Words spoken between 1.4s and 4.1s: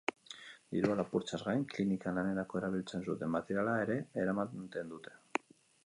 gain, klinikan lanerako erabiltzen zuten materiala ere